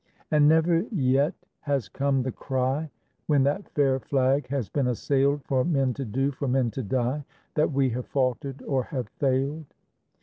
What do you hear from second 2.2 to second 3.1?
the cry